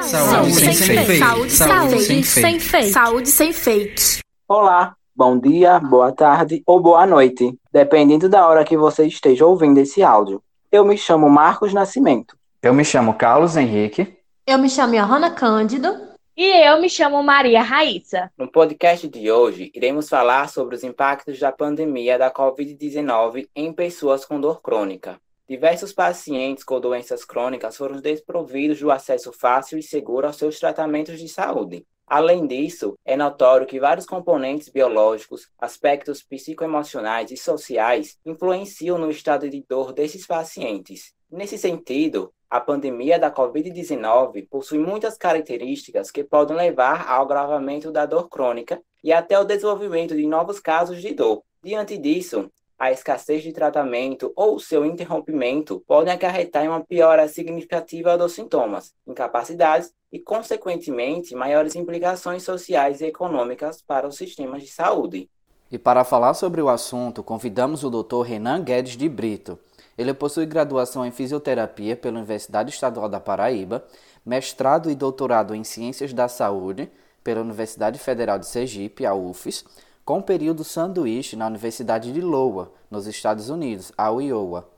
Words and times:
Saúde, 0.00 0.54
sem, 0.54 0.74
fake. 0.74 1.18
Saúde, 1.18 1.52
Saúde 1.52 2.24
sem 2.24 2.58
fake. 2.58 2.92
Saúde 2.92 3.28
sem 3.28 3.52
fake. 3.52 4.20
Olá, 4.48 4.96
bom 5.14 5.38
dia, 5.38 5.78
boa 5.78 6.10
tarde 6.10 6.62
ou 6.66 6.80
boa 6.80 7.04
noite, 7.04 7.54
dependendo 7.70 8.26
da 8.26 8.48
hora 8.48 8.64
que 8.64 8.74
você 8.74 9.06
esteja 9.06 9.44
ouvindo 9.44 9.76
esse 9.78 10.02
áudio. 10.02 10.42
Eu 10.72 10.82
me 10.86 10.96
chamo 10.96 11.28
Marcos 11.28 11.74
Nascimento. 11.74 12.34
Eu 12.62 12.72
me 12.72 12.86
chamo 12.86 13.12
Carlos 13.12 13.54
Henrique. 13.54 14.16
Eu 14.46 14.58
me 14.58 14.70
chamo 14.70 14.94
Johanna 14.94 15.30
Cândido. 15.30 15.94
E 16.34 16.66
eu 16.66 16.80
me 16.80 16.88
chamo 16.88 17.22
Maria 17.22 17.60
Raíssa. 17.60 18.30
No 18.38 18.50
podcast 18.50 19.06
de 19.06 19.30
hoje, 19.30 19.70
iremos 19.74 20.08
falar 20.08 20.48
sobre 20.48 20.74
os 20.74 20.82
impactos 20.82 21.38
da 21.38 21.52
pandemia 21.52 22.18
da 22.18 22.30
Covid-19 22.30 23.46
em 23.54 23.70
pessoas 23.70 24.24
com 24.24 24.40
dor 24.40 24.62
crônica. 24.62 25.20
Diversos 25.52 25.92
pacientes 25.92 26.64
com 26.64 26.80
doenças 26.80 27.26
crônicas 27.26 27.76
foram 27.76 28.00
desprovidos 28.00 28.80
do 28.80 28.90
acesso 28.90 29.30
fácil 29.34 29.78
e 29.78 29.82
seguro 29.82 30.26
aos 30.26 30.36
seus 30.36 30.58
tratamentos 30.58 31.20
de 31.20 31.28
saúde. 31.28 31.86
Além 32.06 32.46
disso, 32.46 32.94
é 33.04 33.18
notório 33.18 33.66
que 33.66 33.78
vários 33.78 34.06
componentes 34.06 34.70
biológicos, 34.70 35.50
aspectos 35.58 36.22
psicoemocionais 36.22 37.30
e 37.30 37.36
sociais 37.36 38.18
influenciam 38.24 38.96
no 38.96 39.10
estado 39.10 39.50
de 39.50 39.62
dor 39.68 39.92
desses 39.92 40.26
pacientes. 40.26 41.12
Nesse 41.30 41.58
sentido, 41.58 42.32
a 42.48 42.58
pandemia 42.58 43.18
da 43.18 43.30
Covid-19 43.30 44.48
possui 44.48 44.78
muitas 44.78 45.18
características 45.18 46.10
que 46.10 46.24
podem 46.24 46.56
levar 46.56 47.06
ao 47.06 47.24
agravamento 47.24 47.92
da 47.92 48.06
dor 48.06 48.30
crônica 48.30 48.80
e 49.04 49.12
até 49.12 49.38
o 49.38 49.44
desenvolvimento 49.44 50.16
de 50.16 50.26
novos 50.26 50.58
casos 50.58 51.02
de 51.02 51.12
dor. 51.12 51.42
Diante 51.62 51.98
disso, 51.98 52.50
a 52.82 52.90
escassez 52.90 53.44
de 53.44 53.52
tratamento 53.52 54.32
ou 54.34 54.58
seu 54.58 54.84
interrompimento 54.84 55.84
podem 55.86 56.12
acarretar 56.12 56.64
em 56.64 56.68
uma 56.68 56.84
piora 56.84 57.28
significativa 57.28 58.18
dos 58.18 58.32
sintomas, 58.32 58.92
incapacidades 59.06 59.92
e, 60.12 60.18
consequentemente, 60.18 61.32
maiores 61.32 61.76
implicações 61.76 62.42
sociais 62.42 63.00
e 63.00 63.04
econômicas 63.04 63.80
para 63.80 64.08
os 64.08 64.16
sistemas 64.16 64.62
de 64.62 64.68
saúde. 64.68 65.30
E 65.70 65.78
para 65.78 66.02
falar 66.02 66.34
sobre 66.34 66.60
o 66.60 66.68
assunto, 66.68 67.22
convidamos 67.22 67.84
o 67.84 67.88
Dr. 68.02 68.22
Renan 68.22 68.64
Guedes 68.64 68.96
de 68.96 69.08
Brito. 69.08 69.56
Ele 69.96 70.12
possui 70.12 70.44
graduação 70.44 71.06
em 71.06 71.12
fisioterapia 71.12 71.96
pela 71.96 72.18
Universidade 72.18 72.70
Estadual 72.70 73.08
da 73.08 73.20
Paraíba, 73.20 73.84
mestrado 74.26 74.90
e 74.90 74.96
doutorado 74.96 75.54
em 75.54 75.62
Ciências 75.62 76.12
da 76.12 76.26
Saúde 76.26 76.90
pela 77.22 77.42
Universidade 77.42 78.00
Federal 78.00 78.40
de 78.40 78.46
Sergipe, 78.48 79.06
a 79.06 79.14
UFES, 79.14 79.64
com 80.04 80.20
período 80.20 80.64
sanduíche 80.64 81.36
na 81.36 81.46
Universidade 81.46 82.12
de 82.12 82.20
Iowa, 82.20 82.72
nos 82.90 83.06
Estados 83.06 83.48
Unidos, 83.48 83.92
a 83.96 84.08
Iowa. 84.08 84.68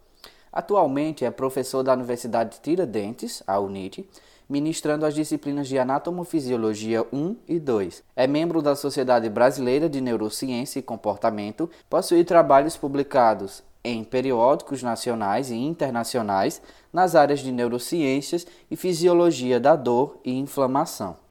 Atualmente 0.53 1.25
é 1.25 1.31
professor 1.31 1.83
da 1.83 1.94
Universidade 1.94 2.61
Tiradentes, 2.62 3.42
a 3.47 3.58
UNIT, 3.58 4.08
ministrando 4.48 5.06
as 5.06 5.14
disciplinas 5.14 5.66
de 5.66 5.78
Anatomofisiologia 5.78 7.06
1 7.12 7.36
e 7.48 7.58
2. 7.58 8.03
É 8.14 8.27
membro 8.27 8.61
da 8.61 8.77
Sociedade 8.77 9.28
Brasileira 9.28 9.89
de 9.89 10.00
Neurociência 10.00 10.78
e 10.78 10.83
Comportamento, 10.83 11.70
possui 11.88 12.22
trabalhos 12.25 12.77
publicados 12.77 13.62
em 13.83 14.05
periódicos 14.05 14.83
nacionais 14.83 15.50
e 15.50 15.56
internacionais 15.56 16.62
nas 16.92 17.14
áreas 17.14 17.41
de 17.41 17.50
neurociências 17.50 18.47
e 18.70 18.77
fisiologia 18.77 19.59
da 19.59 19.77
dor 19.77 20.19
e 20.25 20.38
inflamação. 20.38 21.23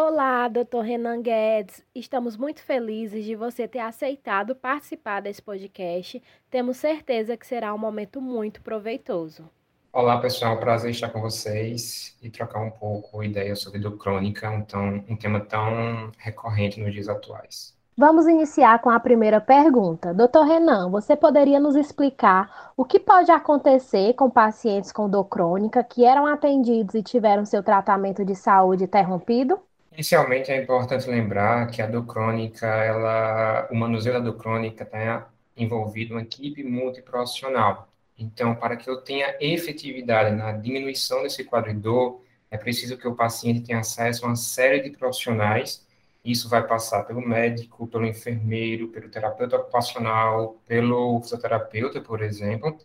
Olá, 0.00 0.46
Dr. 0.46 0.78
Renan 0.84 1.20
Guedes. 1.20 1.84
Estamos 1.92 2.36
muito 2.36 2.62
felizes 2.62 3.24
de 3.24 3.34
você 3.34 3.66
ter 3.66 3.80
aceitado 3.80 4.54
participar 4.54 5.20
desse 5.20 5.42
podcast. 5.42 6.22
Temos 6.48 6.76
certeza 6.76 7.36
que 7.36 7.44
será 7.44 7.74
um 7.74 7.78
momento 7.78 8.20
muito 8.20 8.62
proveitoso. 8.62 9.50
Olá, 9.92 10.20
pessoal. 10.20 10.56
Prazer 10.60 10.92
estar 10.92 11.08
com 11.08 11.20
vocês 11.20 12.16
e 12.22 12.30
trocar 12.30 12.60
um 12.60 12.70
pouco 12.70 13.24
ideias 13.24 13.58
sobre 13.58 13.80
dor 13.80 13.98
crônica, 13.98 14.48
um, 14.48 14.62
tão, 14.62 15.04
um 15.08 15.16
tema 15.16 15.40
tão 15.40 16.12
recorrente 16.16 16.78
nos 16.78 16.92
dias 16.94 17.08
atuais. 17.08 17.76
Vamos 17.96 18.28
iniciar 18.28 18.78
com 18.78 18.90
a 18.90 19.00
primeira 19.00 19.40
pergunta. 19.40 20.14
Doutor 20.14 20.44
Renan, 20.44 20.88
você 20.90 21.16
poderia 21.16 21.58
nos 21.58 21.74
explicar 21.74 22.70
o 22.76 22.84
que 22.84 23.00
pode 23.00 23.32
acontecer 23.32 24.14
com 24.14 24.30
pacientes 24.30 24.92
com 24.92 25.10
dor 25.10 25.24
crônica 25.24 25.82
que 25.82 26.04
eram 26.04 26.24
atendidos 26.24 26.94
e 26.94 27.02
tiveram 27.02 27.44
seu 27.44 27.64
tratamento 27.64 28.24
de 28.24 28.36
saúde 28.36 28.84
interrompido? 28.84 29.58
Inicialmente 29.98 30.52
é 30.52 30.62
importante 30.62 31.10
lembrar 31.10 31.66
que 31.72 31.82
a 31.82 31.86
dor 31.86 32.06
crônica, 32.06 32.64
ela, 32.66 33.68
o 33.68 33.74
manuseio 33.74 34.14
da 34.14 34.20
dor 34.20 34.38
crônica 34.38 34.84
está 34.84 35.28
envolvido 35.56 36.14
uma 36.14 36.22
equipe 36.22 36.62
multiprofissional. 36.62 37.88
Então, 38.16 38.54
para 38.54 38.76
que 38.76 38.88
eu 38.88 39.02
tenha 39.02 39.36
efetividade 39.40 40.36
na 40.36 40.52
diminuição 40.52 41.24
desse 41.24 41.42
quadro 41.42 41.74
de 41.74 41.80
dor, 41.80 42.22
é 42.48 42.56
preciso 42.56 42.96
que 42.96 43.08
o 43.08 43.16
paciente 43.16 43.62
tenha 43.66 43.80
acesso 43.80 44.24
a 44.24 44.28
uma 44.28 44.36
série 44.36 44.80
de 44.80 44.96
profissionais 44.96 45.84
isso 46.24 46.48
vai 46.48 46.66
passar 46.66 47.04
pelo 47.04 47.20
médico, 47.20 47.86
pelo 47.86 48.06
enfermeiro, 48.06 48.88
pelo 48.88 49.08
terapeuta 49.08 49.56
ocupacional, 49.56 50.60
pelo 50.66 51.20
fisioterapeuta, 51.22 52.00
por 52.00 52.22
exemplo, 52.22 52.76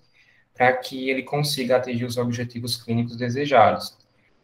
para 0.54 0.76
que 0.78 1.10
ele 1.10 1.24
consiga 1.24 1.78
atingir 1.78 2.06
os 2.06 2.18
objetivos 2.18 2.82
clínicos 2.82 3.18
desejados. 3.18 3.98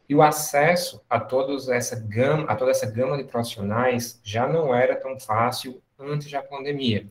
E 0.09 0.15
o 0.15 0.23
acesso 0.23 1.03
a, 1.07 1.19
todos 1.19 1.69
essa 1.69 1.95
gama, 1.95 2.45
a 2.45 2.55
toda 2.55 2.71
essa 2.71 2.89
gama 2.89 3.15
de 3.15 3.25
profissionais 3.25 4.19
já 4.23 4.47
não 4.47 4.73
era 4.73 4.95
tão 4.95 5.19
fácil 5.19 5.79
antes 5.99 6.31
da 6.31 6.41
pandemia. 6.41 7.07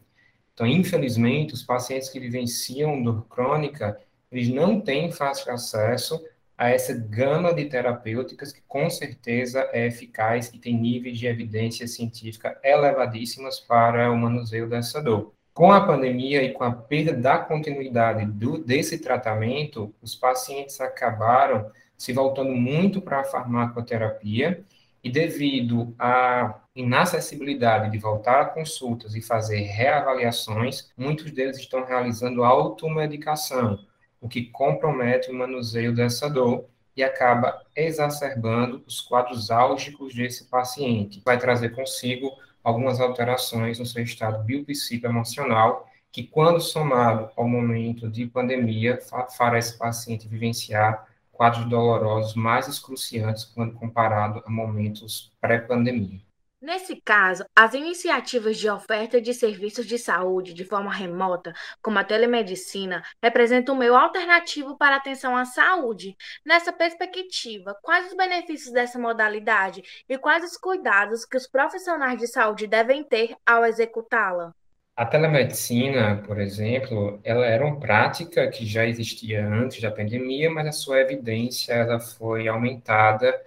Então, 0.53 0.67
infelizmente, 0.67 1.55
os 1.55 1.63
pacientes 1.63 2.09
que 2.09 2.19
vivenciam 2.19 3.01
dor 3.01 3.25
crônica, 3.29 3.97
eles 4.33 4.49
não 4.49 4.81
têm 4.81 5.13
fácil 5.13 5.53
acesso 5.53 6.21
a 6.59 6.71
essa 6.71 6.93
gama 6.93 7.55
de 7.55 7.67
terapêuticas 7.67 8.53
que 8.53 8.61
com 8.67 8.91
certeza 8.91 9.69
é 9.73 9.87
eficaz 9.87 10.51
e 10.53 10.59
tem 10.59 10.77
níveis 10.77 11.17
de 11.17 11.29
evidência 11.29 11.87
científica 11.87 12.59
elevadíssimas 12.65 13.61
para 13.61 14.11
o 14.11 14.17
manuseio 14.17 14.69
dessa 14.69 15.01
dor. 15.01 15.33
Com 15.55 15.71
a 15.71 15.87
pandemia 15.87 16.43
e 16.43 16.53
com 16.53 16.65
a 16.65 16.73
perda 16.73 17.13
da 17.13 17.39
continuidade 17.39 18.27
do, 18.27 18.59
desse 18.59 18.99
tratamento, 18.99 19.95
os 20.03 20.17
pacientes 20.17 20.81
acabaram 20.81 21.71
se 21.99 22.13
voltando 22.13 22.53
muito 22.53 23.03
para 23.03 23.21
a 23.21 23.25
farmacoterapia 23.25 24.65
e 25.03 25.11
devido 25.11 25.95
à 25.99 26.61
inacessibilidade 26.75 27.91
de 27.91 27.99
voltar 27.99 28.41
a 28.41 28.45
consultas 28.45 29.17
e 29.17 29.21
fazer 29.21 29.61
reavaliações, 29.63 30.93
muitos 30.97 31.33
deles 31.33 31.59
estão 31.59 31.85
realizando 31.85 32.45
automedicação, 32.45 33.85
o 34.21 34.29
que 34.29 34.45
compromete 34.45 35.31
o 35.31 35.35
manuseio 35.35 35.95
dessa 35.95 36.31
dor 36.31 36.67
e 36.97 37.03
acaba 37.03 37.63
exacerbando 37.77 38.83
os 38.87 39.01
quadros 39.01 39.51
álgicos 39.51 40.15
desse 40.15 40.45
paciente. 40.47 41.21
Vai 41.25 41.39
trazer 41.39 41.71
consigo 41.71 42.31
algumas 42.63 43.01
alterações 43.01 43.79
no 43.79 43.87
seu 43.87 44.03
estado 44.03 44.45
biopsicoemocional, 44.45 45.89
que, 46.11 46.25
quando 46.25 46.61
somado 46.61 47.31
ao 47.37 47.49
momento 47.49 48.09
de 48.09 48.27
pandemia, 48.27 48.99
fará 49.37 49.59
esse 49.59 49.77
paciente 49.77 50.27
vivenciar 50.27 51.07
quadros 51.39 51.67
dolorosos 51.67 52.35
mais 52.35 52.67
excruciantes 52.67 53.45
quando 53.45 53.79
comparado 53.79 54.43
a 54.45 54.51
momentos 54.51 55.33
pré-pandemia. 55.41 56.21
Nesse 56.61 57.01
caso, 57.01 57.45
as 57.55 57.73
iniciativas 57.75 58.59
de 58.59 58.69
oferta 58.69 59.21
de 59.21 59.33
serviços 59.33 59.87
de 59.87 59.97
saúde 59.97 60.53
de 60.53 60.65
forma 60.65 60.93
remota, 60.93 61.55
como 61.81 62.01
a 62.01 62.03
telemedicina, 62.03 63.05
representam 63.23 63.77
um 63.77 63.79
meio 63.79 63.95
alternativo 63.95 64.77
para 64.77 64.97
a 64.97 64.99
atenção 64.99 65.37
à 65.37 65.45
saúde. 65.45 66.17
Nessa 66.45 66.73
perspectiva, 66.73 67.79
quais 67.81 68.09
os 68.09 68.17
benefícios 68.17 68.73
dessa 68.73 68.99
modalidade 68.99 70.05
e 70.09 70.19
quais 70.19 70.43
os 70.43 70.57
cuidados 70.57 71.25
que 71.25 71.37
os 71.37 71.47
profissionais 71.47 72.19
de 72.19 72.27
saúde 72.27 72.67
devem 72.67 73.05
ter 73.05 73.37
ao 73.47 73.65
executá-la? 73.65 74.53
A 74.99 75.07
telemedicina, 75.07 76.17
por 76.27 76.41
exemplo, 76.41 77.21
ela 77.23 77.47
era 77.47 77.65
uma 77.65 77.79
prática 77.79 78.49
que 78.51 78.67
já 78.67 78.85
existia 78.85 79.47
antes 79.47 79.81
da 79.81 79.93
pandemia, 79.93 80.51
mas 80.51 80.67
a 80.67 80.73
sua 80.73 80.99
evidência 80.99 81.73
ela 81.73 82.01
foi 82.01 82.49
aumentada 82.49 83.41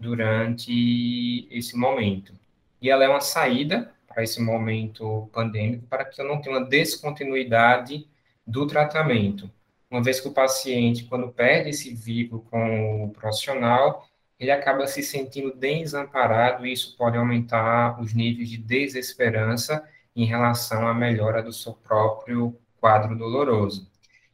durante 0.00 1.46
esse 1.48 1.76
momento 1.76 2.32
e 2.82 2.90
ela 2.90 3.04
é 3.04 3.08
uma 3.08 3.20
saída 3.20 3.94
para 4.08 4.24
esse 4.24 4.42
momento 4.42 5.30
pandêmico, 5.32 5.86
para 5.86 6.04
que 6.04 6.20
eu 6.20 6.26
não 6.26 6.40
tenha 6.40 6.58
uma 6.58 6.66
descontinuidade 6.66 8.04
do 8.44 8.66
tratamento. 8.66 9.48
Uma 9.88 10.02
vez 10.02 10.18
que 10.18 10.26
o 10.26 10.32
paciente, 10.34 11.04
quando 11.04 11.28
perde 11.28 11.70
esse 11.70 11.94
vínculo 11.94 12.44
com 12.50 13.04
o 13.04 13.10
profissional, 13.10 14.08
ele 14.40 14.50
acaba 14.50 14.88
se 14.88 15.04
sentindo 15.04 15.54
desamparado 15.54 16.66
e 16.66 16.72
isso 16.72 16.96
pode 16.96 17.16
aumentar 17.16 18.00
os 18.02 18.12
níveis 18.12 18.50
de 18.50 18.58
desesperança 18.58 19.88
em 20.16 20.24
relação 20.24 20.88
à 20.88 20.94
melhora 20.94 21.42
do 21.42 21.52
seu 21.52 21.74
próprio 21.74 22.58
quadro 22.80 23.16
doloroso. 23.16 23.86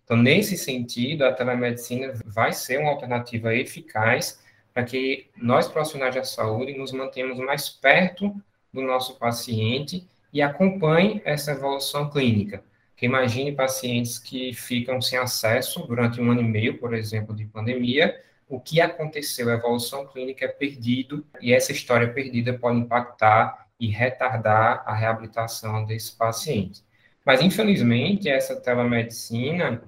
Então, 0.04 0.16
nesse 0.16 0.56
sentido, 0.56 1.24
a 1.24 1.32
telemedicina 1.32 2.12
vai 2.24 2.52
ser 2.52 2.78
uma 2.78 2.90
alternativa 2.90 3.54
eficaz 3.54 4.40
para 4.72 4.84
que 4.84 5.28
nós, 5.36 5.68
profissionais 5.68 6.14
da 6.14 6.24
saúde, 6.24 6.76
nos 6.78 6.92
mantenhamos 6.92 7.38
mais 7.38 7.68
perto 7.68 8.34
do 8.72 8.80
nosso 8.80 9.18
paciente 9.18 10.08
e 10.32 10.40
acompanhe 10.40 11.20
essa 11.24 11.52
evolução 11.52 12.08
clínica. 12.08 12.62
Que 12.96 13.06
imagine 13.06 13.52
pacientes 13.52 14.18
que 14.18 14.52
ficam 14.52 15.00
sem 15.00 15.18
acesso 15.18 15.86
durante 15.86 16.20
um 16.20 16.30
ano 16.30 16.40
e 16.40 16.44
meio, 16.44 16.78
por 16.78 16.94
exemplo, 16.94 17.34
de 17.34 17.44
pandemia, 17.44 18.18
o 18.48 18.60
que 18.60 18.80
aconteceu, 18.80 19.48
a 19.48 19.54
evolução 19.54 20.06
clínica 20.06 20.44
é 20.44 20.48
perdido 20.48 21.24
e 21.40 21.54
essa 21.54 21.72
história 21.72 22.12
perdida 22.12 22.52
pode 22.52 22.78
impactar 22.78 23.61
e 23.82 23.88
retardar 23.88 24.84
a 24.86 24.94
reabilitação 24.94 25.84
desse 25.84 26.12
paciente. 26.16 26.84
Mas, 27.26 27.42
infelizmente, 27.42 28.28
essa 28.28 28.54
telemedicina, 28.54 29.82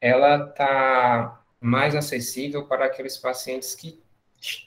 ela 0.00 0.46
está 0.48 1.42
mais 1.60 1.96
acessível 1.96 2.64
para 2.66 2.84
aqueles 2.84 3.18
pacientes 3.18 3.74
que 3.74 4.00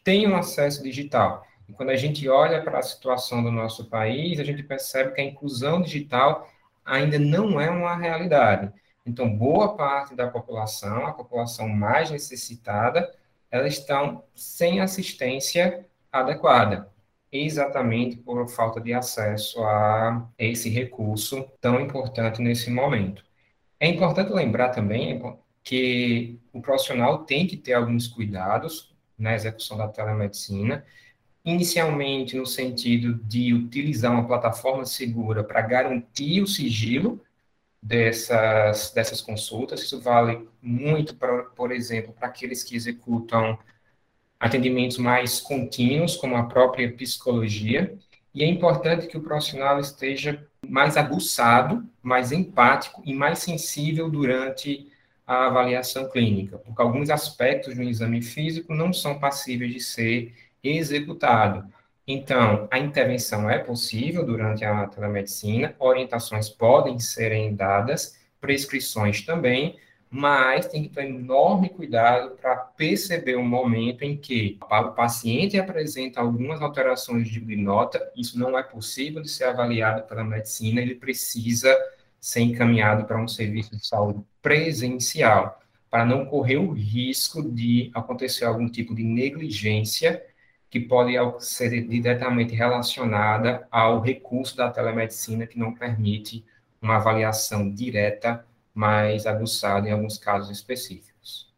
tenham 0.04 0.36
acesso 0.36 0.84
digital. 0.84 1.48
E 1.70 1.72
quando 1.72 1.92
a 1.92 1.96
gente 1.96 2.28
olha 2.28 2.62
para 2.62 2.80
a 2.80 2.84
situação 2.84 3.42
do 3.42 3.50
nosso 3.50 3.86
país, 3.86 4.38
a 4.38 4.44
gente 4.44 4.62
percebe 4.62 5.14
que 5.14 5.22
a 5.22 5.24
inclusão 5.24 5.82
digital 5.82 6.52
ainda 6.84 7.18
não 7.18 7.62
é 7.62 7.70
uma 7.70 7.96
realidade. 7.96 8.70
Então, 9.06 9.34
boa 9.34 9.78
parte 9.78 10.14
da 10.14 10.28
população, 10.28 11.08
a 11.08 11.14
população 11.14 11.70
mais 11.70 12.12
necessitada, 12.12 13.10
elas 13.50 13.76
estão 13.76 14.26
sem 14.36 14.82
assistência 14.82 15.86
adequada, 16.12 16.92
exatamente 17.34 18.18
por 18.18 18.48
falta 18.50 18.80
de 18.80 18.94
acesso 18.94 19.64
a 19.64 20.30
esse 20.38 20.70
recurso 20.70 21.46
tão 21.60 21.80
importante 21.80 22.42
nesse 22.42 22.70
momento. 22.70 23.24
É 23.80 23.88
importante 23.88 24.32
lembrar 24.32 24.70
também 24.70 25.22
que 25.64 26.40
o 26.52 26.62
profissional 26.62 27.26
tem 27.26 27.48
que 27.48 27.58
ter 27.58 27.74
alguns 27.74 28.08
cuidados 28.08 28.94
na 29.18 29.34
execução 29.34 29.78
da 29.78 29.88
telemedicina, 29.88 30.86
inicialmente 31.46 32.38
no 32.38 32.46
sentido 32.46 33.16
de 33.26 33.54
utilizar 33.54 34.12
uma 34.12 34.28
plataforma 34.28 34.86
segura 34.86 35.44
para 35.44 35.62
garantir 35.62 36.42
o 36.42 36.48
sigilo 36.48 37.22
dessas, 37.82 38.92
dessas 38.92 39.22
consultas. 39.22 39.82
Isso 39.82 40.00
vale 40.00 40.48
muito, 40.62 41.16
pra, 41.16 41.44
por 41.44 41.72
exemplo, 41.72 42.14
para 42.14 42.28
aqueles 42.28 42.64
que 42.64 42.76
executam 42.76 43.58
atendimentos 44.44 44.98
mais 44.98 45.40
contínuos, 45.40 46.18
como 46.18 46.36
a 46.36 46.44
própria 46.44 46.92
psicologia. 46.92 47.98
E 48.36 48.44
é 48.44 48.48
importante 48.48 49.08
que 49.08 49.18
o 49.18 49.22
profissional 49.22 49.80
esteja 49.80 50.46
mais 50.68 50.98
aguçado, 50.98 51.88
mais 52.02 52.34
empático 52.34 53.02
e 53.06 53.14
mais 53.14 53.40
sensível 53.40 54.10
durante 54.10 54.92
a 55.26 55.48
avaliação 55.48 56.10
clínica, 56.10 56.58
porque 56.58 56.82
alguns 56.82 57.10
aspectos 57.10 57.74
do 57.76 57.84
exame 57.84 58.22
físico 58.22 58.74
não 58.74 58.92
são 58.92 59.18
passíveis 59.18 59.74
de 59.74 59.80
ser 59.80 60.34
executado. 60.62 61.66
Então, 62.06 62.68
a 62.70 62.78
intervenção 62.78 63.50
é 63.50 63.60
possível 63.60 64.26
durante 64.26 64.66
a 64.66 64.88
telemedicina, 64.88 65.74
orientações 65.80 66.50
podem 66.50 67.00
serem 67.00 67.56
dadas, 67.56 68.20
prescrições 68.42 69.22
também, 69.22 69.78
mas 70.16 70.68
tem 70.68 70.84
que 70.84 70.90
ter 70.90 71.06
enorme 71.06 71.70
cuidado 71.70 72.36
para 72.40 72.56
perceber 72.56 73.34
o 73.36 73.44
momento 73.44 74.04
em 74.04 74.16
que 74.16 74.60
o 74.62 74.92
paciente 74.92 75.58
apresenta 75.58 76.22
algumas 76.22 76.62
alterações 76.62 77.28
de 77.28 77.56
nota, 77.56 78.00
isso 78.16 78.38
não 78.38 78.56
é 78.56 78.62
possível 78.62 79.24
de 79.24 79.28
ser 79.28 79.46
avaliado 79.46 80.04
pela 80.04 80.24
medicina, 80.24 80.80
ele 80.80 80.94
precisa 80.94 81.76
ser 82.20 82.42
encaminhado 82.42 83.06
para 83.06 83.20
um 83.20 83.28
serviço 83.28 83.76
de 83.76 83.88
saúde 83.88 84.24
presencial, 84.40 85.60
para 85.90 86.06
não 86.06 86.28
correr 86.28 86.58
o 86.58 86.72
risco 86.72 87.42
de 87.42 87.90
acontecer 87.92 88.46
algum 88.46 88.70
tipo 88.70 88.94
de 88.94 89.04
negligência 89.04 90.24
que 90.70 90.80
pode 90.80 91.16
ser 91.44 91.88
diretamente 91.88 92.54
relacionada 92.54 93.68
ao 93.72 94.00
recurso 94.00 94.56
da 94.56 94.70
telemedicina 94.70 95.48
que 95.48 95.58
não 95.58 95.74
permite 95.74 96.46
uma 96.80 96.98
avaliação 96.98 97.68
direta, 97.68 98.46
mais 98.74 99.26
aguçada 99.26 99.88
em 99.88 99.92
alguns 99.92 100.18
casos 100.18 100.50
específicos. 100.50 101.52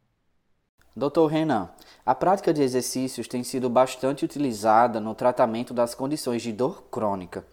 Dr. 0.95 1.27
Renan, 1.29 1.69
a 2.05 2.15
prática 2.15 2.53
de 2.53 2.61
exercícios 2.61 3.27
tem 3.27 3.43
sido 3.43 3.69
bastante 3.69 4.23
utilizada 4.23 4.99
no 4.99 5.13
tratamento 5.13 5.73
das 5.73 5.93
condições 5.93 6.41
de 6.41 6.53
dor 6.53 6.83
crônica. 6.89 7.45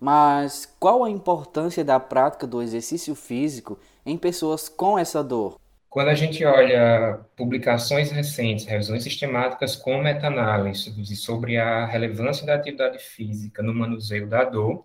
Mas 0.00 0.66
qual 0.80 1.04
a 1.04 1.10
importância 1.10 1.84
da 1.84 2.00
prática 2.00 2.44
do 2.44 2.60
exercício 2.60 3.14
físico 3.14 3.78
em 4.04 4.18
pessoas 4.18 4.68
com 4.68 4.98
essa 4.98 5.22
dor? 5.22 5.60
Quando 5.88 6.08
a 6.08 6.14
gente 6.14 6.44
olha 6.44 7.20
publicações 7.36 8.10
recentes, 8.10 8.64
revisões 8.64 9.04
sistemáticas 9.04 9.76
com 9.76 10.02
meta-análise 10.02 11.14
sobre 11.14 11.58
a 11.58 11.86
relevância 11.86 12.44
da 12.44 12.54
atividade 12.54 12.98
física 12.98 13.62
no 13.62 13.72
manuseio 13.72 14.26
da 14.26 14.42
dor, 14.42 14.84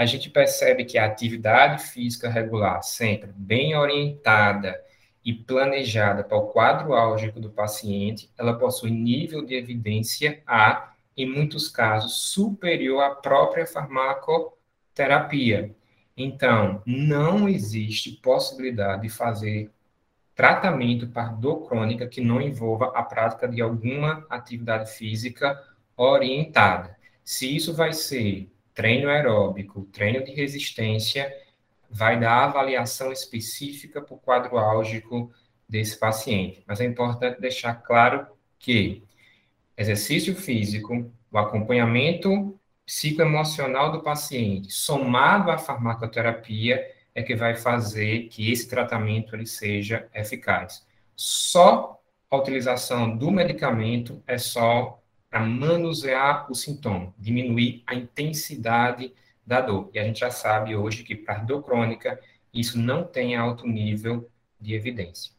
a 0.00 0.06
gente 0.06 0.30
percebe 0.30 0.86
que 0.86 0.96
a 0.96 1.04
atividade 1.04 1.82
física 1.82 2.30
regular, 2.30 2.82
sempre 2.82 3.30
bem 3.36 3.76
orientada 3.76 4.82
e 5.22 5.30
planejada 5.30 6.24
para 6.24 6.38
o 6.38 6.46
quadro 6.46 6.94
álgico 6.94 7.38
do 7.38 7.50
paciente, 7.50 8.30
ela 8.38 8.58
possui 8.58 8.90
nível 8.90 9.44
de 9.44 9.54
evidência 9.54 10.42
A, 10.46 10.94
em 11.14 11.30
muitos 11.30 11.68
casos, 11.68 12.32
superior 12.32 13.02
à 13.02 13.10
própria 13.10 13.66
farmacoterapia. 13.66 15.76
Então, 16.16 16.82
não 16.86 17.46
existe 17.46 18.12
possibilidade 18.22 19.02
de 19.02 19.10
fazer 19.10 19.70
tratamento 20.34 21.08
para 21.08 21.28
dor 21.28 21.68
crônica 21.68 22.08
que 22.08 22.22
não 22.22 22.40
envolva 22.40 22.86
a 22.94 23.02
prática 23.02 23.46
de 23.46 23.60
alguma 23.60 24.26
atividade 24.30 24.92
física 24.92 25.62
orientada. 25.94 26.96
Se 27.22 27.54
isso 27.54 27.74
vai 27.74 27.92
ser 27.92 28.50
treino 28.80 29.10
aeróbico, 29.10 29.84
treino 29.92 30.24
de 30.24 30.32
resistência, 30.32 31.30
vai 31.90 32.18
dar 32.18 32.44
avaliação 32.44 33.12
específica 33.12 34.00
para 34.00 34.14
o 34.14 34.18
quadro 34.18 34.56
álgico 34.56 35.30
desse 35.68 35.98
paciente. 35.98 36.64
Mas 36.66 36.80
é 36.80 36.86
importante 36.86 37.42
deixar 37.42 37.74
claro 37.74 38.26
que 38.58 39.04
exercício 39.76 40.34
físico, 40.34 41.12
o 41.30 41.36
acompanhamento 41.36 42.58
psicoemocional 42.86 43.92
do 43.92 44.02
paciente, 44.02 44.72
somado 44.72 45.50
à 45.50 45.58
farmacoterapia, 45.58 46.82
é 47.14 47.22
que 47.22 47.36
vai 47.36 47.56
fazer 47.56 48.28
que 48.28 48.50
esse 48.50 48.66
tratamento 48.66 49.36
ele 49.36 49.44
seja 49.44 50.08
eficaz. 50.14 50.86
Só 51.14 52.00
a 52.30 52.36
utilização 52.38 53.14
do 53.14 53.30
medicamento 53.30 54.22
é 54.26 54.38
só 54.38 54.99
para 55.30 55.40
manusear 55.40 56.50
o 56.50 56.54
sintoma, 56.54 57.14
diminuir 57.16 57.84
a 57.86 57.94
intensidade 57.94 59.14
da 59.46 59.60
dor. 59.60 59.88
E 59.94 59.98
a 59.98 60.04
gente 60.04 60.20
já 60.20 60.30
sabe 60.30 60.74
hoje 60.74 61.04
que 61.04 61.14
para 61.14 61.38
dor 61.38 61.62
crônica 61.62 62.20
isso 62.52 62.76
não 62.78 63.04
tem 63.04 63.36
alto 63.36 63.66
nível 63.66 64.28
de 64.60 64.74
evidência. 64.74 65.32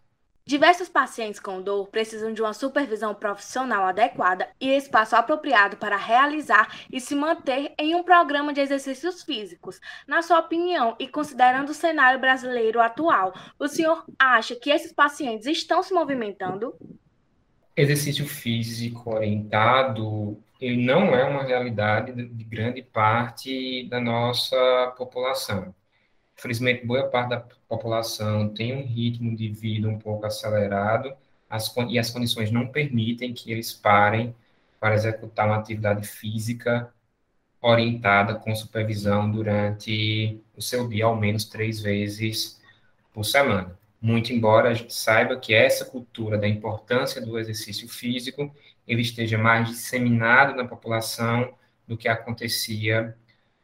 Diversos 0.44 0.90
pacientes 0.90 1.40
com 1.40 1.62
dor 1.62 1.88
precisam 1.90 2.34
de 2.34 2.42
uma 2.42 2.54
supervisão 2.54 3.14
profissional 3.14 3.86
adequada 3.86 4.50
e 4.60 4.70
espaço 4.70 5.16
apropriado 5.16 5.78
para 5.78 5.96
realizar 5.96 6.68
e 6.92 7.00
se 7.00 7.14
manter 7.14 7.74
em 7.78 7.94
um 7.94 8.04
programa 8.04 8.52
de 8.52 8.60
exercícios 8.60 9.22
físicos. 9.22 9.80
Na 10.08 10.22
sua 10.22 10.40
opinião 10.40 10.96
e 11.00 11.08
considerando 11.08 11.70
o 11.70 11.76
cenário 11.76 12.20
brasileiro 12.20 12.82
atual, 12.82 13.34
o 13.60 13.68
senhor 13.68 14.04
acha 14.18 14.56
que 14.56 14.72
esses 14.72 14.92
pacientes 14.92 15.46
estão 15.46 15.84
se 15.84 15.94
movimentando? 15.94 16.76
Exercício 17.82 18.28
físico 18.28 19.12
orientado, 19.12 20.38
ele 20.60 20.86
não 20.86 21.16
é 21.16 21.24
uma 21.24 21.44
realidade 21.44 22.14
de 22.14 22.44
grande 22.44 22.84
parte 22.84 23.88
da 23.90 24.00
nossa 24.00 24.94
população. 24.96 25.74
Infelizmente, 26.38 26.86
boa 26.86 27.08
parte 27.08 27.30
da 27.30 27.40
população 27.68 28.50
tem 28.50 28.76
um 28.76 28.86
ritmo 28.86 29.36
de 29.36 29.50
vida 29.50 29.88
um 29.88 29.98
pouco 29.98 30.26
acelerado 30.28 31.12
as, 31.50 31.74
e 31.90 31.98
as 31.98 32.12
condições 32.12 32.52
não 32.52 32.68
permitem 32.68 33.34
que 33.34 33.52
eles 33.52 33.74
parem 33.74 34.36
para 34.80 34.94
executar 34.94 35.48
uma 35.48 35.58
atividade 35.58 36.08
física 36.08 36.94
orientada 37.62 38.36
com 38.36 38.56
supervisão 38.56 39.30
durante 39.30 40.40
o 40.56 40.62
seu 40.62 40.88
dia, 40.88 41.06
ao 41.06 41.16
menos 41.16 41.46
três 41.46 41.82
vezes 41.82 42.62
por 43.12 43.24
semana. 43.24 43.76
Muito 44.02 44.34
embora 44.34 44.70
a 44.70 44.74
gente 44.74 44.94
saiba 44.94 45.38
que 45.40 45.54
essa 45.54 45.86
cultura 45.86 46.38
da 46.38 46.48
importância 46.48 47.22
do 47.22 47.38
exercício 47.38 47.88
físico 47.88 48.54
ele 48.88 49.02
esteja 49.02 49.38
mais 49.38 49.70
disseminado 49.70 50.56
na 50.56 50.68
população 50.68 51.54
do 51.88 51.96
que 51.96 52.08
acontecia 52.08 53.16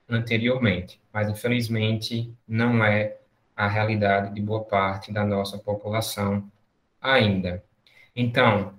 anteriormente, 0.08 1.02
mas 1.12 1.28
infelizmente 1.30 2.32
não 2.48 2.84
é 2.84 3.18
a 3.56 3.68
realidade 3.68 4.34
de 4.36 4.42
boa 4.42 4.64
parte 4.64 5.12
da 5.12 5.26
nossa 5.26 5.58
população 5.58 6.50
ainda. 7.02 7.64
Então, 8.16 8.78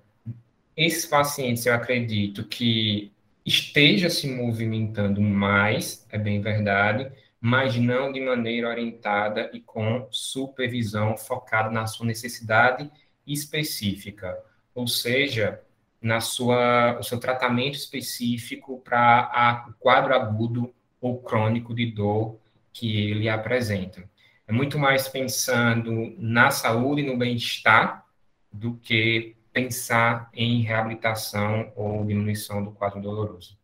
esses 0.76 1.04
pacientes, 1.06 1.66
eu 1.66 1.74
acredito 1.74 2.44
que 2.44 3.12
esteja 3.44 4.08
se 4.08 4.28
movimentando 4.30 5.20
mais, 5.20 6.06
é 6.10 6.18
bem 6.18 6.40
verdade, 6.40 7.10
mas 7.40 7.76
não 7.76 8.10
de 8.10 8.20
maneira 8.20 8.68
orientada 8.68 9.50
e 9.52 9.60
com 9.60 10.08
supervisão 10.10 11.16
focada 11.16 11.70
na 11.70 11.86
sua 11.86 12.06
necessidade 12.06 12.90
específica, 13.26 14.36
ou 14.74 14.86
seja, 14.86 15.60
na 16.00 16.20
sua 16.20 16.98
o 16.98 17.02
seu 17.02 17.18
tratamento 17.18 17.74
específico 17.74 18.80
para 18.80 19.66
o 19.68 19.72
quadro 19.74 20.14
agudo 20.14 20.74
ou 21.00 21.20
crônico 21.20 21.74
de 21.74 21.86
dor 21.86 22.38
que 22.72 23.10
ele 23.10 23.28
apresenta. 23.28 24.08
É 24.46 24.52
muito 24.52 24.78
mais 24.78 25.08
pensando 25.08 26.14
na 26.16 26.50
saúde 26.50 27.02
e 27.02 27.06
no 27.06 27.16
bem-estar 27.16 28.04
do 28.52 28.74
que 28.76 29.36
pensar 29.52 30.30
em 30.32 30.62
reabilitação 30.62 31.72
ou 31.76 32.04
diminuição 32.04 32.62
do 32.62 32.70
quadro 32.70 33.00
doloroso. 33.00 33.58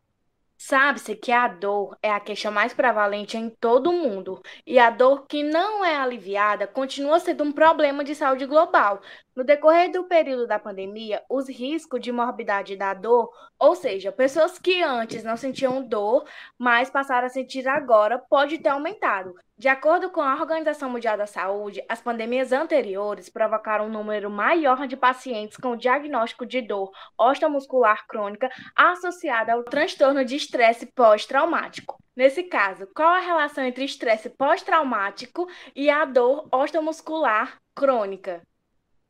Sabe-se 0.66 1.14
que 1.14 1.30
a 1.30 1.46
dor 1.46 1.94
é 2.02 2.10
a 2.10 2.18
queixa 2.18 2.50
mais 2.50 2.72
prevalente 2.72 3.36
em 3.36 3.50
todo 3.50 3.90
o 3.90 3.92
mundo, 3.92 4.40
e 4.66 4.78
a 4.78 4.88
dor 4.88 5.26
que 5.26 5.42
não 5.42 5.84
é 5.84 5.94
aliviada 5.96 6.66
continua 6.66 7.20
sendo 7.20 7.44
um 7.44 7.52
problema 7.52 8.02
de 8.02 8.14
saúde 8.14 8.46
global. 8.46 9.02
No 9.36 9.42
decorrer 9.42 9.90
do 9.90 10.04
período 10.04 10.46
da 10.46 10.60
pandemia, 10.60 11.20
os 11.28 11.48
riscos 11.48 12.00
de 12.00 12.12
morbidade 12.12 12.76
da 12.76 12.94
dor, 12.94 13.28
ou 13.58 13.74
seja, 13.74 14.12
pessoas 14.12 14.60
que 14.60 14.80
antes 14.80 15.24
não 15.24 15.36
sentiam 15.36 15.82
dor, 15.82 16.24
mas 16.56 16.88
passaram 16.88 17.26
a 17.26 17.28
sentir 17.28 17.66
agora, 17.66 18.16
pode 18.16 18.58
ter 18.58 18.68
aumentado. 18.68 19.34
De 19.58 19.66
acordo 19.66 20.08
com 20.08 20.20
a 20.20 20.34
Organização 20.34 20.88
Mundial 20.88 21.16
da 21.16 21.26
Saúde, 21.26 21.84
as 21.88 22.00
pandemias 22.00 22.52
anteriores 22.52 23.28
provocaram 23.28 23.86
um 23.86 23.90
número 23.90 24.30
maior 24.30 24.86
de 24.86 24.96
pacientes 24.96 25.56
com 25.56 25.76
diagnóstico 25.76 26.46
de 26.46 26.60
dor 26.60 26.92
osteomuscular 27.18 28.06
crônica 28.06 28.48
associada 28.76 29.52
ao 29.52 29.64
transtorno 29.64 30.24
de 30.24 30.36
estresse 30.36 30.86
pós-traumático. 30.86 31.98
Nesse 32.14 32.44
caso, 32.44 32.86
qual 32.94 33.08
a 33.08 33.18
relação 33.18 33.64
entre 33.64 33.84
estresse 33.84 34.30
pós-traumático 34.30 35.48
e 35.74 35.90
a 35.90 36.04
dor 36.04 36.46
osteomuscular 36.52 37.58
crônica? 37.74 38.40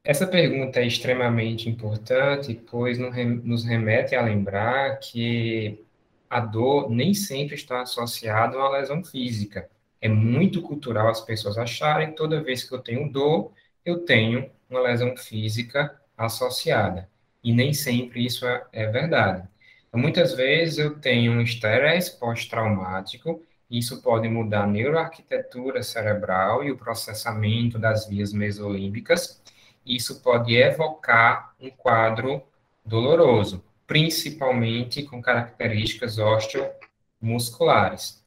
Essa 0.04 0.26
pergunta 0.26 0.80
é 0.80 0.86
extremamente 0.86 1.68
importante, 1.68 2.54
pois 2.70 2.98
nos 2.98 3.64
remete 3.64 4.14
a 4.14 4.22
lembrar 4.22 4.98
que 5.00 5.82
a 6.28 6.40
dor 6.40 6.90
nem 6.90 7.14
sempre 7.14 7.54
está 7.54 7.80
associada 7.82 8.56
a 8.56 8.60
uma 8.60 8.78
lesão 8.78 9.02
física. 9.02 9.68
É 10.00 10.08
muito 10.08 10.60
cultural 10.60 11.08
as 11.08 11.22
pessoas 11.22 11.56
acharem 11.56 12.10
que 12.10 12.16
toda 12.16 12.42
vez 12.42 12.62
que 12.64 12.74
eu 12.74 12.80
tenho 12.80 13.10
dor, 13.10 13.52
eu 13.84 14.04
tenho 14.04 14.50
uma 14.68 14.80
lesão 14.80 15.16
física 15.16 15.98
associada. 16.16 17.08
E 17.42 17.52
nem 17.52 17.72
sempre 17.72 18.24
isso 18.26 18.46
é, 18.46 18.62
é 18.72 18.86
verdade. 18.86 19.48
Muitas 19.94 20.34
vezes 20.34 20.78
eu 20.78 20.98
tenho 20.98 21.32
um 21.32 21.40
estresse 21.40 22.18
pós-traumático, 22.18 23.42
isso 23.70 24.02
pode 24.02 24.28
mudar 24.28 24.64
a 24.64 24.66
neuroarquitetura 24.66 25.82
cerebral 25.82 26.62
e 26.62 26.70
o 26.70 26.76
processamento 26.76 27.78
das 27.78 28.06
vias 28.06 28.32
mesolímbicas. 28.32 29.40
Isso 29.84 30.22
pode 30.22 30.54
evocar 30.54 31.54
um 31.60 31.70
quadro 31.70 32.42
doloroso, 32.84 33.64
principalmente 33.86 35.02
com 35.02 35.20
características 35.20 36.18
osteomusculares. 36.18 38.24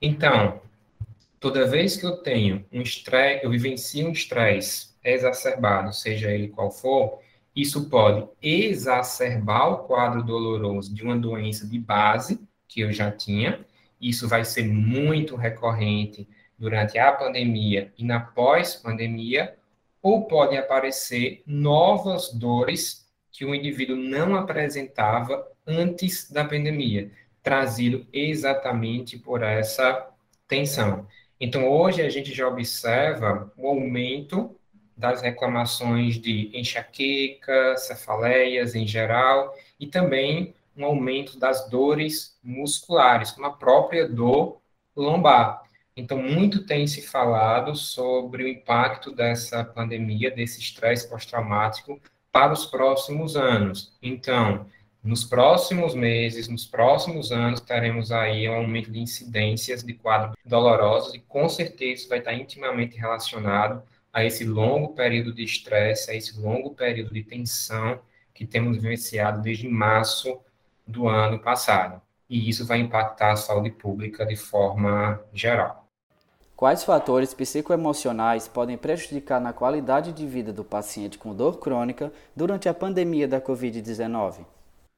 Então, 0.00 0.60
toda 1.40 1.66
vez 1.66 1.96
que 1.96 2.06
eu 2.06 2.18
tenho 2.18 2.64
um 2.72 2.82
estresse, 2.82 3.44
eu 3.44 3.50
vivencio 3.50 4.06
um 4.06 4.12
estresse 4.12 4.88
exacerbado, 5.02 5.92
seja 5.92 6.30
ele 6.30 6.48
qual 6.48 6.70
for, 6.70 7.18
isso 7.54 7.88
pode 7.88 8.28
exacerbar 8.40 9.72
o 9.72 9.78
quadro 9.78 10.22
doloroso 10.22 10.94
de 10.94 11.02
uma 11.02 11.16
doença 11.16 11.66
de 11.66 11.78
base 11.78 12.40
que 12.68 12.82
eu 12.82 12.92
já 12.92 13.10
tinha. 13.10 13.66
Isso 14.00 14.28
vai 14.28 14.44
ser 14.44 14.64
muito 14.64 15.34
recorrente 15.34 16.28
durante 16.56 16.98
a 16.98 17.10
pandemia 17.10 17.92
e 17.98 18.04
na 18.04 18.20
pós-pandemia, 18.20 19.57
ou 20.02 20.26
podem 20.26 20.58
aparecer 20.58 21.42
novas 21.46 22.32
dores 22.32 23.06
que 23.32 23.44
o 23.44 23.54
indivíduo 23.54 23.96
não 23.96 24.34
apresentava 24.34 25.46
antes 25.66 26.30
da 26.30 26.44
pandemia, 26.44 27.10
trazido 27.42 28.06
exatamente 28.12 29.18
por 29.18 29.42
essa 29.42 30.08
tensão. 30.46 31.06
Então, 31.40 31.68
hoje 31.68 32.02
a 32.02 32.08
gente 32.08 32.34
já 32.34 32.48
observa 32.48 33.52
o 33.56 33.68
aumento 33.68 34.56
das 34.96 35.22
reclamações 35.22 36.18
de 36.18 36.50
enxaqueca, 36.52 37.76
cefaleias 37.76 38.74
em 38.74 38.84
geral, 38.86 39.54
e 39.78 39.86
também 39.86 40.54
um 40.76 40.84
aumento 40.84 41.38
das 41.38 41.68
dores 41.68 42.36
musculares, 42.42 43.30
como 43.30 43.46
a 43.46 43.52
própria 43.52 44.08
dor 44.08 44.60
lombar. 44.96 45.62
Então, 45.98 46.16
muito 46.16 46.64
tem 46.64 46.86
se 46.86 47.02
falado 47.02 47.74
sobre 47.74 48.44
o 48.44 48.48
impacto 48.48 49.10
dessa 49.10 49.64
pandemia, 49.64 50.30
desse 50.30 50.60
estresse 50.60 51.10
pós-traumático 51.10 52.00
para 52.30 52.52
os 52.52 52.64
próximos 52.66 53.36
anos. 53.36 53.98
Então, 54.00 54.66
nos 55.02 55.24
próximos 55.24 55.96
meses, 55.96 56.46
nos 56.46 56.64
próximos 56.64 57.32
anos, 57.32 57.60
teremos 57.60 58.12
aí 58.12 58.48
um 58.48 58.54
aumento 58.54 58.92
de 58.92 59.00
incidências 59.00 59.82
de 59.82 59.92
quadros 59.92 60.36
dolorosos 60.44 61.14
e 61.14 61.18
com 61.18 61.48
certeza 61.48 62.02
isso 62.02 62.08
vai 62.08 62.18
estar 62.20 62.34
intimamente 62.34 62.96
relacionado 62.96 63.82
a 64.12 64.24
esse 64.24 64.44
longo 64.44 64.94
período 64.94 65.34
de 65.34 65.42
estresse, 65.42 66.12
a 66.12 66.14
esse 66.14 66.38
longo 66.38 66.76
período 66.76 67.12
de 67.12 67.24
tensão 67.24 68.00
que 68.32 68.46
temos 68.46 68.76
vivenciado 68.76 69.42
desde 69.42 69.68
março 69.68 70.38
do 70.86 71.08
ano 71.08 71.40
passado. 71.40 72.00
E 72.30 72.48
isso 72.48 72.64
vai 72.64 72.78
impactar 72.78 73.32
a 73.32 73.36
saúde 73.36 73.70
pública 73.72 74.24
de 74.24 74.36
forma 74.36 75.20
geral. 75.32 75.87
Quais 76.58 76.82
fatores 76.82 77.32
psicoemocionais 77.32 78.48
podem 78.48 78.76
prejudicar 78.76 79.40
na 79.40 79.52
qualidade 79.52 80.12
de 80.12 80.26
vida 80.26 80.52
do 80.52 80.64
paciente 80.64 81.16
com 81.16 81.32
dor 81.32 81.60
crônica 81.60 82.12
durante 82.34 82.68
a 82.68 82.74
pandemia 82.74 83.28
da 83.28 83.40
Covid-19? 83.40 84.44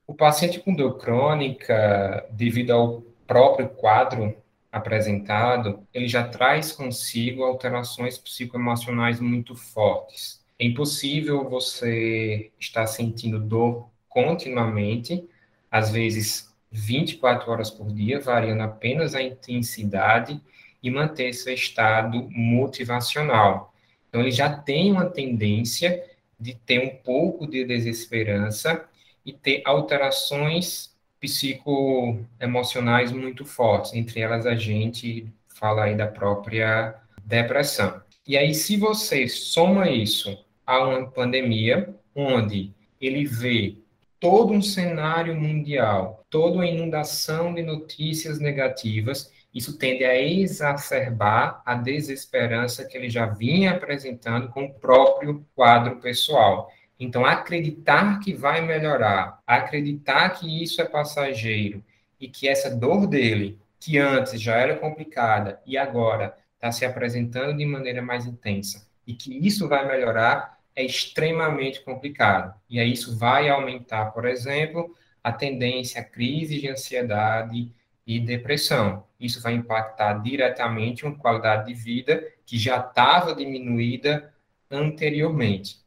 O 0.06 0.14
paciente 0.14 0.58
com 0.58 0.74
dor 0.74 0.96
crônica, 0.96 2.26
devido 2.30 2.70
ao 2.70 3.02
próprio 3.26 3.68
quadro 3.68 4.34
apresentado, 4.72 5.86
ele 5.92 6.08
já 6.08 6.26
traz 6.26 6.72
consigo 6.72 7.44
alterações 7.44 8.16
psicoemocionais 8.16 9.20
muito 9.20 9.54
fortes. 9.54 10.42
É 10.58 10.64
impossível 10.64 11.46
você 11.46 12.50
estar 12.58 12.86
sentindo 12.86 13.38
dor 13.38 13.86
continuamente, 14.08 15.28
às 15.70 15.90
vezes 15.90 16.50
24 16.72 17.50
horas 17.50 17.70
por 17.70 17.92
dia, 17.92 18.18
variando 18.18 18.62
apenas 18.62 19.14
a 19.14 19.20
intensidade 19.20 20.40
e 20.82 20.90
manter 20.90 21.32
seu 21.32 21.52
estado 21.52 22.28
motivacional. 22.30 23.74
Então, 24.08 24.20
ele 24.20 24.30
já 24.30 24.50
tem 24.50 24.90
uma 24.90 25.06
tendência 25.06 26.04
de 26.38 26.54
ter 26.54 26.80
um 26.80 26.96
pouco 27.02 27.46
de 27.46 27.64
desesperança 27.64 28.84
e 29.24 29.32
ter 29.32 29.62
alterações 29.64 30.90
psicoemocionais 31.20 33.12
muito 33.12 33.44
fortes. 33.44 33.92
Entre 33.92 34.20
elas, 34.20 34.46
a 34.46 34.54
gente 34.54 35.26
fala 35.48 35.84
aí 35.84 35.94
da 35.94 36.06
própria 36.06 36.94
depressão. 37.22 38.02
E 38.26 38.36
aí, 38.36 38.54
se 38.54 38.76
você 38.76 39.28
soma 39.28 39.90
isso 39.90 40.44
a 40.66 40.82
uma 40.86 41.06
pandemia, 41.06 41.94
onde 42.14 42.72
ele 43.00 43.24
vê 43.24 43.76
todo 44.18 44.52
um 44.52 44.62
cenário 44.62 45.34
mundial, 45.34 46.24
toda 46.30 46.56
uma 46.56 46.66
inundação 46.66 47.54
de 47.54 47.62
notícias 47.62 48.38
negativas, 48.38 49.32
isso 49.52 49.76
tende 49.76 50.04
a 50.04 50.20
exacerbar 50.20 51.60
a 51.64 51.74
desesperança 51.74 52.84
que 52.84 52.96
ele 52.96 53.10
já 53.10 53.26
vinha 53.26 53.72
apresentando 53.72 54.48
com 54.48 54.64
o 54.64 54.74
próprio 54.74 55.44
quadro 55.54 55.96
pessoal. 55.96 56.70
Então, 56.98 57.24
acreditar 57.24 58.20
que 58.20 58.32
vai 58.32 58.60
melhorar, 58.60 59.40
acreditar 59.46 60.30
que 60.30 60.62
isso 60.62 60.80
é 60.80 60.84
passageiro 60.84 61.82
e 62.20 62.28
que 62.28 62.46
essa 62.46 62.70
dor 62.70 63.06
dele, 63.06 63.58
que 63.80 63.98
antes 63.98 64.40
já 64.40 64.56
era 64.56 64.76
complicada 64.76 65.60
e 65.66 65.78
agora 65.78 66.36
está 66.54 66.70
se 66.70 66.84
apresentando 66.84 67.56
de 67.56 67.64
maneira 67.64 68.02
mais 68.02 68.26
intensa, 68.26 68.86
e 69.06 69.14
que 69.14 69.34
isso 69.44 69.66
vai 69.66 69.88
melhorar, 69.88 70.58
é 70.76 70.84
extremamente 70.84 71.80
complicado. 71.80 72.54
E 72.68 72.78
aí 72.78 72.92
isso 72.92 73.16
vai 73.18 73.48
aumentar, 73.48 74.12
por 74.12 74.26
exemplo, 74.26 74.94
a 75.24 75.32
tendência 75.32 76.02
a 76.02 76.04
crise 76.04 76.60
de 76.60 76.68
ansiedade 76.68 77.72
e 78.10 78.18
depressão. 78.18 79.04
Isso 79.20 79.40
vai 79.40 79.54
impactar 79.54 80.14
diretamente 80.14 81.06
uma 81.06 81.16
qualidade 81.16 81.66
de 81.66 81.74
vida 81.74 82.26
que 82.44 82.58
já 82.58 82.78
estava 82.78 83.32
diminuída 83.32 84.34
anteriormente. 84.68 85.78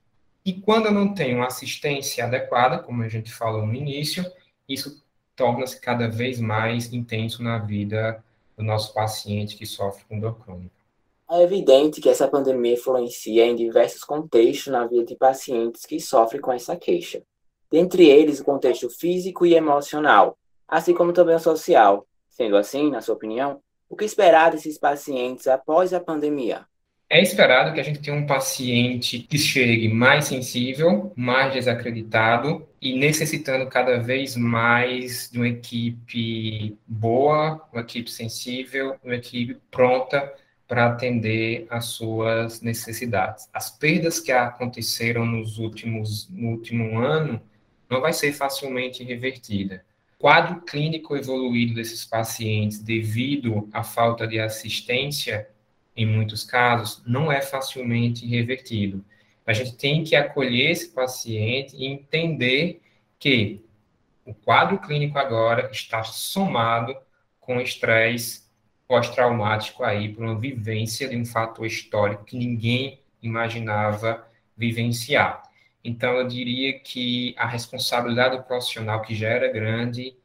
E 0.46 0.54
quando 0.54 0.86
eu 0.86 0.94
não 0.94 1.14
tenho 1.14 1.44
assistência 1.44 2.24
adequada, 2.24 2.80
como 2.80 3.04
a 3.04 3.10
gente 3.10 3.30
falou 3.30 3.66
no 3.66 3.76
início, 3.76 4.26
isso 4.70 5.04
torna-se 5.36 5.82
cada 5.82 6.08
vez 6.08 6.40
mais 6.40 6.94
intenso 6.94 7.44
na 7.44 7.58
vida 7.58 8.24
do 8.56 8.64
nosso 8.64 8.94
paciente 8.94 9.58
que 9.58 9.66
sofre 9.66 10.06
com 10.08 10.18
dor 10.18 10.40
crônica. 10.40 10.72
É 11.30 11.42
evidente 11.42 12.00
que 12.00 12.08
essa 12.08 12.28
pandemia 12.28 12.76
influencia 12.76 13.46
em 13.46 13.56
diversos 13.56 14.06
contextos 14.06 14.72
na 14.72 14.88
vida 14.88 15.04
de 15.04 15.16
pacientes 15.18 15.86
que 15.86 16.00
sofrem 16.00 16.42
com 16.42 16.54
essa 16.54 16.78
queixa. 16.78 17.22
Dentre 17.70 18.08
eles, 18.08 18.40
o 18.40 18.46
contexto 18.46 18.90
físico 18.90 19.46
e 19.46 19.56
emocional, 19.56 20.38
assim 20.66 20.94
como 20.94 21.12
também 21.12 21.36
o 21.36 21.40
social. 21.40 22.08
Sendo 22.34 22.58
assim, 22.58 22.90
na 22.90 23.00
sua 23.00 23.14
opinião, 23.14 23.62
o 23.88 23.96
que 23.96 24.04
esperar 24.04 24.50
desses 24.50 24.80
pacientes 24.80 25.46
após 25.46 25.94
a 25.94 26.00
pandemia? 26.00 26.66
É 27.08 27.22
esperado 27.22 27.72
que 27.76 27.80
a 27.80 27.84
gente 27.84 28.00
tenha 28.00 28.18
um 28.18 28.26
paciente 28.26 29.20
que 29.20 29.38
chegue 29.38 29.88
mais 29.88 30.26
sensível, 30.26 31.14
mais 31.16 31.54
desacreditado 31.54 32.68
e 32.82 32.98
necessitando 32.98 33.68
cada 33.70 34.00
vez 34.00 34.36
mais 34.36 35.30
de 35.32 35.38
uma 35.38 35.48
equipe 35.48 36.76
boa, 36.88 37.64
uma 37.72 37.82
equipe 37.82 38.10
sensível, 38.10 38.96
uma 39.04 39.14
equipe 39.14 39.56
pronta 39.70 40.34
para 40.68 40.88
atender 40.88 41.68
às 41.70 41.86
suas 41.86 42.62
necessidades. 42.62 43.48
As 43.54 43.70
perdas 43.70 44.20
que 44.20 44.32
aconteceram 44.32 45.24
nos 45.24 45.60
últimos 45.60 46.28
no 46.32 46.50
último 46.50 46.98
ano 46.98 47.40
não 47.88 48.02
vai 48.02 48.12
ser 48.12 48.34
facilmente 48.34 49.04
revertida. 49.04 49.86
Quadro 50.24 50.62
clínico 50.62 51.18
evoluído 51.18 51.74
desses 51.74 52.06
pacientes 52.06 52.80
devido 52.80 53.68
à 53.74 53.84
falta 53.84 54.26
de 54.26 54.40
assistência 54.40 55.50
em 55.98 56.06
muitos 56.06 56.46
casos 56.46 57.04
não 57.06 57.30
é 57.30 57.42
facilmente 57.42 58.26
revertido. 58.26 59.04
A 59.46 59.52
gente 59.52 59.76
tem 59.76 60.02
que 60.02 60.16
acolher 60.16 60.72
esse 60.72 60.88
paciente 60.94 61.76
e 61.76 61.86
entender 61.86 62.82
que 63.20 63.66
o 64.26 64.34
quadro 64.34 64.80
clínico 64.80 65.20
agora 65.20 65.70
está 65.74 66.06
somado 66.06 66.96
com 67.42 67.60
estresse 67.60 68.44
pós-traumático 68.88 69.84
aí 69.84 70.08
por 70.08 70.24
uma 70.24 70.40
vivência 70.40 71.10
de 71.10 71.18
um 71.18 71.26
fator 71.26 71.66
histórico 71.66 72.24
que 72.24 72.38
ninguém 72.38 73.02
imaginava 73.22 74.26
vivenciar. 74.56 75.44
Então, 75.84 76.14
eu 76.14 76.28
diria 76.28 76.80
que 76.80 77.36
a 77.38 77.46
responsabilidade 77.46 78.38
do 78.38 78.44
profissional, 78.44 79.02
que 79.02 79.14
já 79.14 79.30
era 79.30 79.52
grande, 79.52 80.16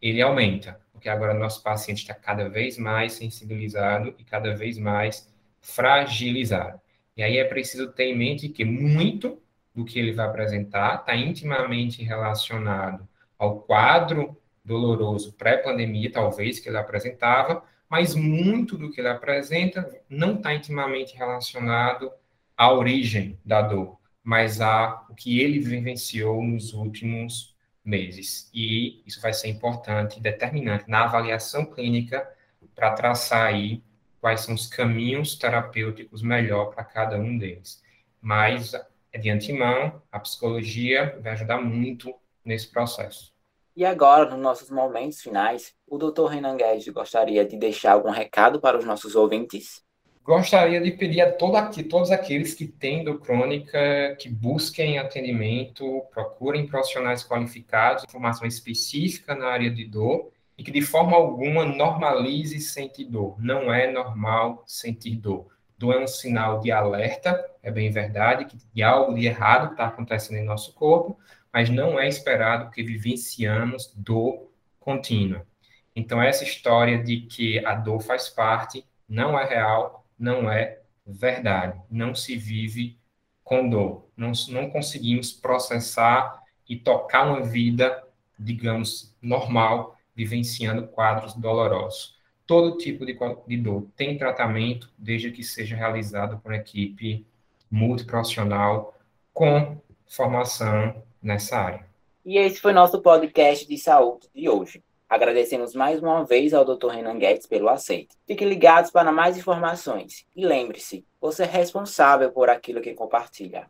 ele 0.00 0.22
aumenta, 0.22 0.80
porque 0.92 1.08
agora 1.08 1.34
nosso 1.34 1.62
paciente 1.62 2.02
está 2.02 2.14
cada 2.14 2.48
vez 2.48 2.78
mais 2.78 3.12
sensibilizado 3.12 4.14
e 4.18 4.24
cada 4.24 4.54
vez 4.54 4.78
mais 4.78 5.30
fragilizado. 5.60 6.80
E 7.16 7.22
aí 7.22 7.38
é 7.38 7.44
preciso 7.44 7.92
ter 7.92 8.04
em 8.04 8.16
mente 8.16 8.48
que 8.48 8.64
muito 8.64 9.40
do 9.74 9.84
que 9.84 9.98
ele 9.98 10.12
vai 10.12 10.26
apresentar 10.26 11.00
está 11.00 11.16
intimamente 11.16 12.02
relacionado 12.02 13.06
ao 13.38 13.60
quadro 13.60 14.36
doloroso 14.64 15.32
pré-pandemia, 15.34 16.10
talvez, 16.10 16.58
que 16.58 16.68
ele 16.68 16.78
apresentava, 16.78 17.62
mas 17.88 18.14
muito 18.14 18.78
do 18.78 18.90
que 18.90 19.00
ele 19.00 19.08
apresenta 19.08 19.88
não 20.08 20.36
está 20.36 20.54
intimamente 20.54 21.16
relacionado 21.16 22.10
à 22.56 22.72
origem 22.72 23.38
da 23.44 23.60
dor, 23.60 23.98
mas 24.24 24.60
a 24.60 25.06
o 25.10 25.14
que 25.14 25.40
ele 25.40 25.60
vivenciou 25.60 26.42
nos 26.42 26.72
últimos 26.72 27.54
meses. 27.84 28.50
E 28.52 29.02
isso 29.06 29.20
vai 29.20 29.34
ser 29.34 29.48
importante, 29.48 30.18
determinante 30.18 30.88
na 30.88 31.04
avaliação 31.04 31.66
clínica 31.66 32.26
para 32.74 32.92
traçar 32.92 33.46
aí 33.46 33.82
quais 34.20 34.40
são 34.40 34.54
os 34.54 34.66
caminhos 34.66 35.36
terapêuticos 35.36 36.22
melhor 36.22 36.74
para 36.74 36.82
cada 36.82 37.18
um 37.18 37.36
deles. 37.36 37.82
Mas 38.20 38.72
de 39.12 39.30
antemão, 39.30 40.02
a 40.10 40.18
psicologia 40.18 41.18
vai 41.22 41.32
ajudar 41.32 41.60
muito 41.60 42.12
nesse 42.42 42.68
processo. 42.68 43.32
E 43.76 43.84
agora, 43.84 44.30
nos 44.30 44.40
nossos 44.40 44.70
momentos 44.70 45.20
finais, 45.20 45.74
o 45.86 45.98
Dr. 45.98 46.26
Renan 46.26 46.56
Guedes 46.56 46.88
gostaria 46.88 47.44
de 47.44 47.56
deixar 47.56 47.92
algum 47.92 48.10
recado 48.10 48.60
para 48.60 48.78
os 48.78 48.84
nossos 48.84 49.14
ouvintes? 49.14 49.83
Gostaria 50.24 50.80
de 50.80 50.90
pedir 50.90 51.20
a 51.20 51.30
todo 51.30 51.54
aqui, 51.54 51.82
todos 51.82 52.10
aqueles 52.10 52.54
que 52.54 52.66
têm 52.66 53.04
dor 53.04 53.20
crônica 53.20 54.16
que 54.18 54.26
busquem 54.26 54.98
atendimento, 54.98 56.02
procurem 56.10 56.66
profissionais 56.66 57.22
qualificados, 57.22 58.04
informação 58.04 58.46
específica 58.48 59.34
na 59.34 59.48
área 59.48 59.70
de 59.70 59.84
dor 59.84 60.30
e 60.56 60.64
que 60.64 60.70
de 60.70 60.80
forma 60.80 61.14
alguma 61.14 61.66
normalize 61.66 62.58
sentir 62.58 63.04
dor. 63.04 63.36
Não 63.38 63.70
é 63.70 63.92
normal 63.92 64.64
sentir 64.66 65.16
dor. 65.16 65.48
Dor 65.76 65.96
é 65.96 65.98
um 66.02 66.06
sinal 66.06 66.58
de 66.58 66.72
alerta, 66.72 67.44
é 67.62 67.70
bem 67.70 67.90
verdade, 67.90 68.46
que 68.46 68.82
algo 68.82 69.14
de 69.14 69.26
errado 69.26 69.72
está 69.72 69.88
acontecendo 69.88 70.38
em 70.38 70.44
nosso 70.44 70.72
corpo, 70.72 71.18
mas 71.52 71.68
não 71.68 72.00
é 72.00 72.08
esperado 72.08 72.70
que 72.70 72.82
vivenciamos 72.82 73.92
dor 73.94 74.48
contínua. 74.80 75.46
Então, 75.94 76.22
essa 76.22 76.44
história 76.44 76.96
de 76.96 77.20
que 77.26 77.64
a 77.66 77.74
dor 77.74 78.00
faz 78.00 78.30
parte 78.30 78.86
não 79.06 79.38
é 79.38 79.44
real, 79.44 80.03
não 80.24 80.50
é 80.50 80.78
verdade. 81.06 81.78
Não 81.90 82.14
se 82.14 82.34
vive 82.34 82.96
com 83.44 83.68
dor. 83.68 84.08
Não, 84.16 84.32
não 84.48 84.70
conseguimos 84.70 85.32
processar 85.32 86.42
e 86.66 86.76
tocar 86.76 87.26
uma 87.26 87.42
vida, 87.42 88.02
digamos, 88.38 89.14
normal, 89.20 89.98
vivenciando 90.16 90.88
quadros 90.88 91.34
dolorosos. 91.34 92.16
Todo 92.46 92.78
tipo 92.78 93.04
de, 93.04 93.16
de 93.46 93.56
dor 93.58 93.86
tem 93.94 94.16
tratamento, 94.16 94.90
desde 94.96 95.30
que 95.30 95.42
seja 95.42 95.76
realizado 95.76 96.38
por 96.38 96.54
equipe 96.54 97.26
multiprofissional 97.70 98.94
com 99.32 99.78
formação 100.06 101.02
nessa 101.22 101.58
área. 101.58 101.86
E 102.24 102.38
esse 102.38 102.60
foi 102.60 102.72
nosso 102.72 103.02
podcast 103.02 103.66
de 103.68 103.76
saúde 103.76 104.28
de 104.34 104.48
hoje. 104.48 104.82
Agradecemos 105.14 105.76
mais 105.76 106.02
uma 106.02 106.24
vez 106.24 106.52
ao 106.52 106.64
Dr. 106.64 106.88
Renan 106.88 107.16
Guedes 107.16 107.46
pelo 107.46 107.68
aceito. 107.68 108.16
Fiquem 108.26 108.48
ligados 108.48 108.90
para 108.90 109.12
mais 109.12 109.38
informações. 109.38 110.26
E 110.34 110.44
lembre-se, 110.44 111.06
você 111.20 111.44
é 111.44 111.46
responsável 111.46 112.32
por 112.32 112.50
aquilo 112.50 112.80
que 112.80 112.94
compartilha. 112.94 113.62